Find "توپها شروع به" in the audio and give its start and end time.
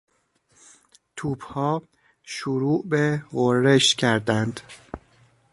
1.15-3.23